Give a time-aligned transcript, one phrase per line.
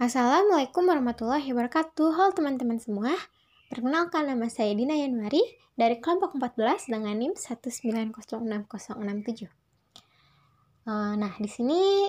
[0.00, 2.16] Assalamualaikum warahmatullahi wabarakatuh.
[2.16, 3.12] Halo teman-teman semua.
[3.68, 5.44] Perkenalkan nama saya Dina Yanuari
[5.76, 9.52] dari kelompok 14 dengan NIM 1906067.
[10.88, 12.08] Uh, nah, di sini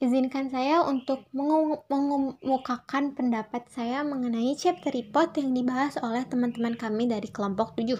[0.00, 7.28] izinkan saya untuk mengemukakan pendapat saya mengenai chapter report yang dibahas oleh teman-teman kami dari
[7.28, 7.92] kelompok 7.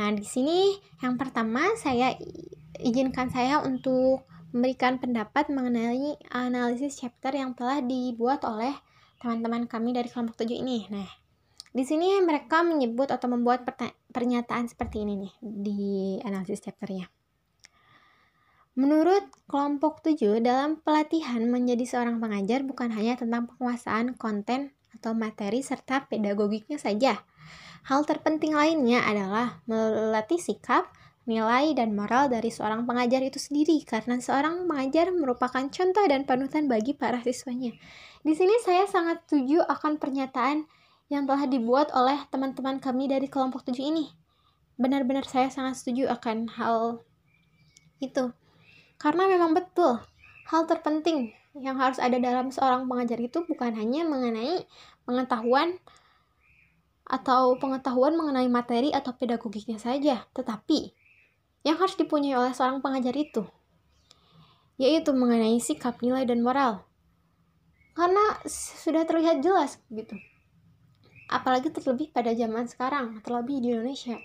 [0.00, 2.16] Nah, di sini yang pertama saya
[2.80, 4.24] izinkan saya untuk
[4.56, 8.72] memberikan pendapat mengenai analisis chapter yang telah dibuat oleh
[9.20, 10.88] teman-teman kami dari kelompok 7 ini.
[10.88, 11.04] Nah,
[11.76, 13.68] di sini mereka menyebut atau membuat
[14.08, 15.80] pernyataan seperti ini nih di
[16.24, 17.12] analisis chapternya.
[18.80, 25.60] Menurut kelompok 7, dalam pelatihan menjadi seorang pengajar bukan hanya tentang penguasaan konten atau materi
[25.60, 27.20] serta pedagogiknya saja,
[27.86, 30.90] Hal terpenting lainnya adalah melatih sikap,
[31.26, 36.70] nilai, dan moral dari seorang pengajar itu sendiri karena seorang pengajar merupakan contoh dan panutan
[36.70, 37.74] bagi para siswanya.
[38.22, 40.70] Di sini saya sangat setuju akan pernyataan
[41.10, 44.10] yang telah dibuat oleh teman-teman kami dari kelompok 7 ini.
[44.78, 47.02] Benar-benar saya sangat setuju akan hal
[47.98, 48.30] itu.
[48.96, 50.02] Karena memang betul,
[50.50, 54.62] hal terpenting yang harus ada dalam seorang pengajar itu bukan hanya mengenai
[55.08, 55.80] pengetahuan
[57.06, 61.05] atau pengetahuan mengenai materi atau pedagogiknya saja, tetapi
[61.66, 63.42] yang harus dipunyai oleh seorang pengajar itu
[64.76, 66.84] yaitu mengenai sikap, nilai, dan moral.
[67.96, 68.36] Karena
[68.84, 70.20] sudah terlihat jelas gitu.
[71.32, 74.20] Apalagi terlebih pada zaman sekarang, terlebih di Indonesia.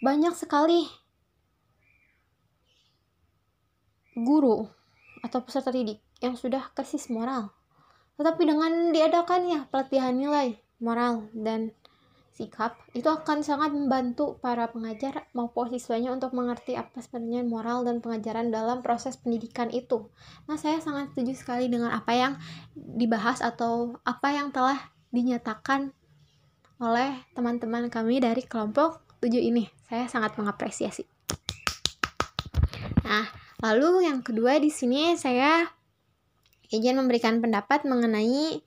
[0.00, 0.88] Banyak sekali
[4.16, 4.64] guru
[5.20, 7.52] atau peserta didik yang sudah krisis moral.
[8.16, 11.76] Tetapi dengan diadakannya pelatihan nilai, moral dan
[12.36, 18.04] sikap itu akan sangat membantu para pengajar maupun siswanya untuk mengerti apa sebenarnya moral dan
[18.04, 20.12] pengajaran dalam proses pendidikan itu.
[20.44, 22.32] Nah, saya sangat setuju sekali dengan apa yang
[22.76, 24.76] dibahas atau apa yang telah
[25.16, 25.96] dinyatakan
[26.76, 29.64] oleh teman-teman kami dari kelompok 7 ini.
[29.88, 31.08] Saya sangat mengapresiasi.
[33.08, 33.24] Nah,
[33.64, 35.64] lalu yang kedua di sini saya
[36.68, 38.60] izin memberikan pendapat mengenai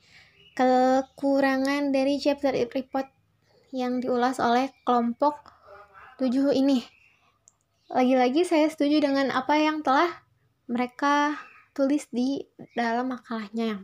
[0.58, 3.19] kekurangan dari chapter report
[3.72, 5.54] yang diulas oleh kelompok
[6.18, 6.82] 7 ini.
[7.90, 10.10] Lagi-lagi saya setuju dengan apa yang telah
[10.70, 11.38] mereka
[11.74, 12.46] tulis di
[12.78, 13.82] dalam makalahnya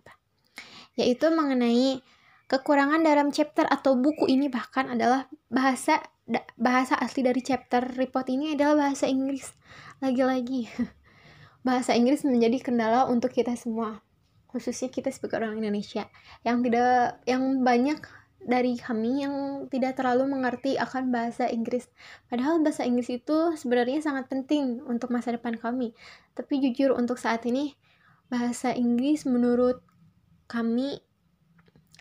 [0.96, 2.00] yaitu mengenai
[2.48, 6.00] kekurangan dalam chapter atau buku ini bahkan adalah bahasa
[6.58, 9.52] bahasa asli dari chapter report ini adalah bahasa Inggris.
[10.00, 10.72] Lagi-lagi
[11.68, 14.06] bahasa Inggris menjadi kendala untuk kita semua
[14.56, 16.08] khususnya kita sebagai orang Indonesia
[16.48, 18.00] yang tidak yang banyak
[18.46, 21.90] dari kami yang tidak terlalu mengerti akan bahasa Inggris.
[22.30, 25.98] Padahal bahasa Inggris itu sebenarnya sangat penting untuk masa depan kami.
[26.38, 27.74] Tapi jujur untuk saat ini
[28.30, 29.82] bahasa Inggris menurut
[30.46, 31.02] kami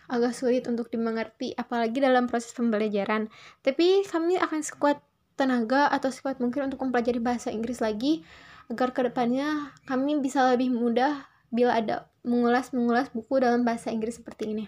[0.05, 3.33] agak sulit untuk dimengerti apalagi dalam proses pembelajaran.
[3.65, 5.01] Tapi kami akan sekuat
[5.35, 8.21] tenaga atau sekuat mungkin untuk mempelajari bahasa Inggris lagi
[8.69, 14.53] agar ke depannya kami bisa lebih mudah bila ada mengulas-mengulas buku dalam bahasa Inggris seperti
[14.53, 14.65] ini.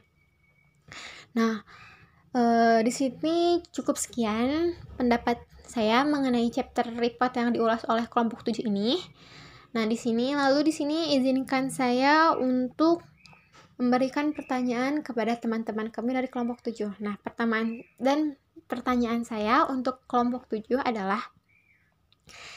[1.36, 1.60] Nah,
[2.32, 5.36] uh, di sini cukup sekian pendapat
[5.68, 8.96] saya mengenai chapter report yang diulas oleh kelompok 7 ini.
[9.76, 13.04] Nah, di sini lalu di sini izinkan saya untuk
[13.76, 16.96] memberikan pertanyaan kepada teman-teman kami dari kelompok 7.
[17.04, 21.20] Nah, pertanyaan dan pertanyaan saya untuk kelompok 7 adalah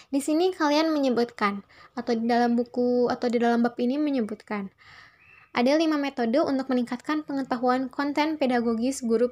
[0.09, 1.61] di sini kalian menyebutkan
[1.94, 4.73] atau di dalam buku atau di dalam bab ini menyebutkan
[5.55, 9.27] ada lima metode untuk meningkatkan pengetahuan konten pedagogis guru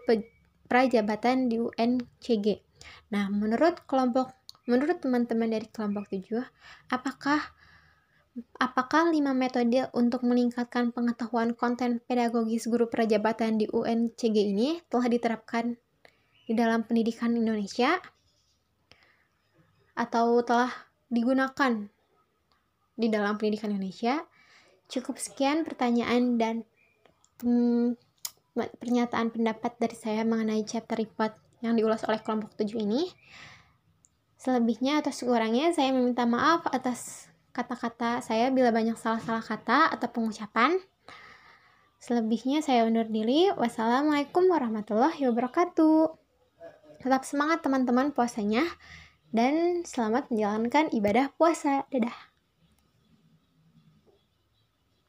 [0.67, 2.61] prajabatan di UNCG.
[3.13, 4.33] Nah, menurut kelompok
[4.67, 6.43] menurut teman-teman dari kelompok 7,
[6.91, 7.39] apakah
[8.59, 15.79] apakah lima metode untuk meningkatkan pengetahuan konten pedagogis guru prajabatan di UNCG ini telah diterapkan
[16.45, 17.95] di dalam pendidikan Indonesia?
[19.97, 20.69] atau telah
[21.09, 21.89] digunakan
[22.93, 24.21] di dalam pendidikan Indonesia.
[24.87, 26.55] Cukup sekian pertanyaan dan
[27.43, 27.99] hmm,
[28.55, 33.05] pernyataan pendapat dari saya mengenai chapter report yang diulas oleh kelompok 7 ini.
[34.37, 40.77] Selebihnya atau sekurangnya saya meminta maaf atas kata-kata saya bila banyak salah-salah kata atau pengucapan.
[41.97, 43.49] Selebihnya saya undur diri.
[43.51, 46.13] Wassalamualaikum warahmatullahi wabarakatuh.
[47.01, 48.63] Tetap semangat teman-teman puasanya
[49.33, 51.89] dan selamat menjalankan ibadah puasa.
[51.89, 52.36] Dadah.